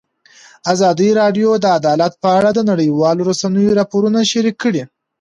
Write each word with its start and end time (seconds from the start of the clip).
ازادي 0.73 1.09
راډیو 1.19 1.49
د 1.59 1.65
عدالت 1.77 2.13
په 2.23 2.29
اړه 2.37 2.49
د 2.53 2.59
نړیوالو 2.71 3.21
رسنیو 3.31 3.77
راپورونه 3.79 4.19
شریک 4.31 4.55
کړي. 4.63 4.83